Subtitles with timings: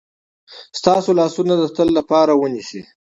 [0.79, 2.81] ستاسو لاسونه د تل لپاره ونیسي.